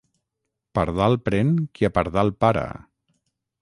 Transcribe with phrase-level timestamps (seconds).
[0.79, 2.69] Pardal pren qui a pardal para.